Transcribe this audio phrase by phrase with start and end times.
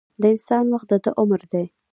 [0.21, 1.65] د انسان وخت دده عمر دی.